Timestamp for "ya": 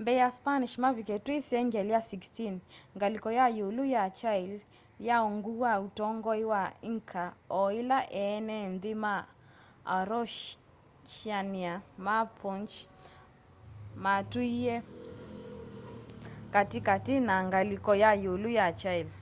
0.22-0.28, 1.96-1.98, 3.38-3.44, 3.94-4.04, 18.02-18.10, 18.58-18.66